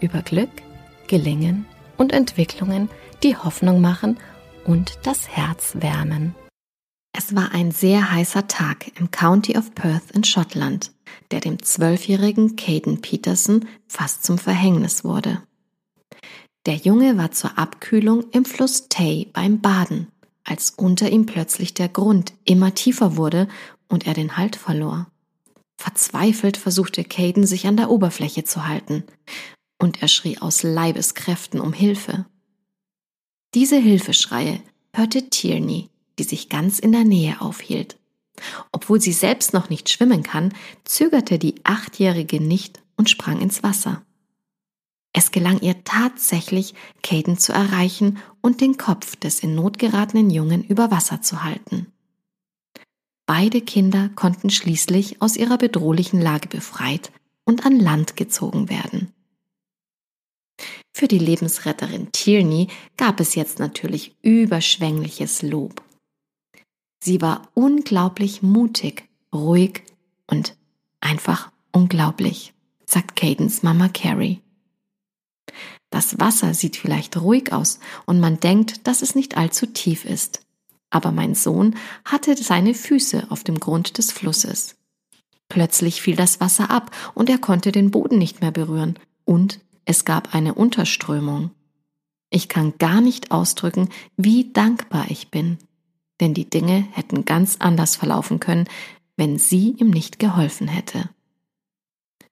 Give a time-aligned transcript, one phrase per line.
[0.00, 0.50] über Glück,
[1.06, 2.88] Gelingen und Entwicklungen,
[3.22, 4.18] die Hoffnung machen
[4.64, 6.34] und das Herz wärmen.
[7.12, 10.92] Es war ein sehr heißer Tag im County of Perth in Schottland,
[11.30, 15.42] der dem zwölfjährigen Caden Peterson fast zum Verhängnis wurde.
[16.66, 20.08] Der Junge war zur Abkühlung im Fluss Tay beim Baden,
[20.44, 23.48] als unter ihm plötzlich der Grund immer tiefer wurde
[23.88, 25.06] und er den Halt verlor.
[25.76, 29.04] Verzweifelt versuchte Caden sich an der Oberfläche zu halten,
[29.80, 32.26] und er schrie aus Leibeskräften um Hilfe.
[33.54, 34.60] Diese Hilfeschreie
[34.94, 37.98] hörte Tierney, die sich ganz in der Nähe aufhielt.
[38.72, 44.02] Obwohl sie selbst noch nicht schwimmen kann, zögerte die Achtjährige nicht und sprang ins Wasser.
[45.12, 50.62] Es gelang ihr tatsächlich, Caden zu erreichen und den Kopf des in Not geratenen Jungen
[50.62, 51.86] über Wasser zu halten.
[53.26, 57.10] Beide Kinder konnten schließlich aus ihrer bedrohlichen Lage befreit
[57.44, 59.12] und an Land gezogen werden.
[61.00, 65.82] Für die Lebensretterin Tierney gab es jetzt natürlich überschwängliches Lob.
[67.02, 69.82] Sie war unglaublich mutig, ruhig
[70.26, 70.58] und
[71.00, 72.52] einfach unglaublich,
[72.84, 74.42] sagt Cadens Mama Carrie.
[75.88, 80.42] Das Wasser sieht vielleicht ruhig aus und man denkt, dass es nicht allzu tief ist.
[80.90, 84.76] Aber mein Sohn hatte seine Füße auf dem Grund des Flusses.
[85.48, 90.04] Plötzlich fiel das Wasser ab und er konnte den Boden nicht mehr berühren und es
[90.04, 91.50] gab eine Unterströmung.
[92.30, 95.58] Ich kann gar nicht ausdrücken, wie dankbar ich bin,
[96.20, 98.68] denn die Dinge hätten ganz anders verlaufen können,
[99.16, 101.10] wenn sie ihm nicht geholfen hätte.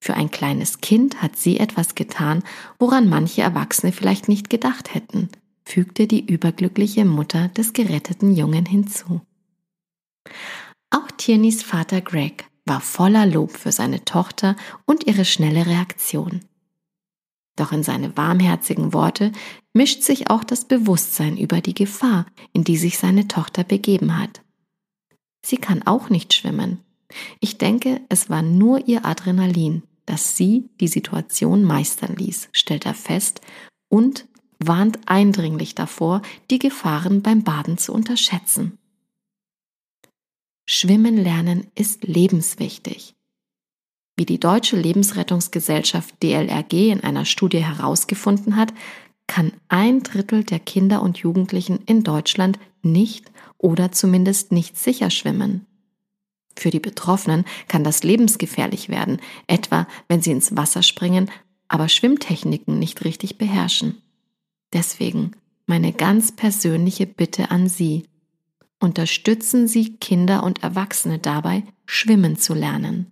[0.00, 2.44] Für ein kleines Kind hat sie etwas getan,
[2.78, 5.28] woran manche Erwachsene vielleicht nicht gedacht hätten,
[5.64, 9.22] fügte die überglückliche Mutter des geretteten Jungen hinzu.
[10.90, 14.54] Auch Tierneys Vater Greg war voller Lob für seine Tochter
[14.86, 16.42] und ihre schnelle Reaktion.
[17.60, 19.32] Doch in seine warmherzigen Worte
[19.74, 24.40] mischt sich auch das Bewusstsein über die Gefahr, in die sich seine Tochter begeben hat.
[25.44, 26.78] Sie kann auch nicht schwimmen.
[27.38, 32.94] Ich denke, es war nur ihr Adrenalin, das sie die Situation meistern ließ, stellt er
[32.94, 33.42] fest
[33.90, 34.26] und
[34.58, 38.78] warnt eindringlich davor, die Gefahren beim Baden zu unterschätzen.
[40.66, 43.14] Schwimmen lernen ist lebenswichtig.
[44.20, 48.74] Wie die Deutsche Lebensrettungsgesellschaft DLRG in einer Studie herausgefunden hat,
[49.26, 55.64] kann ein Drittel der Kinder und Jugendlichen in Deutschland nicht oder zumindest nicht sicher schwimmen.
[56.54, 61.30] Für die Betroffenen kann das lebensgefährlich werden, etwa wenn sie ins Wasser springen,
[61.68, 64.02] aber Schwimmtechniken nicht richtig beherrschen.
[64.74, 65.30] Deswegen
[65.64, 68.04] meine ganz persönliche Bitte an Sie.
[68.80, 73.10] Unterstützen Sie Kinder und Erwachsene dabei, schwimmen zu lernen.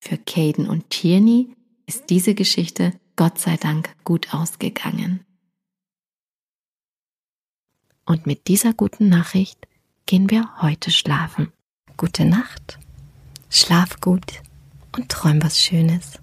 [0.00, 1.54] Für Caden und Tierney
[1.86, 5.24] ist diese Geschichte Gott sei Dank gut ausgegangen.
[8.06, 9.66] Und mit dieser guten Nachricht
[10.06, 11.52] gehen wir heute schlafen.
[11.96, 12.78] Gute Nacht,
[13.50, 14.40] schlaf gut
[14.96, 16.18] und träum was Schönes.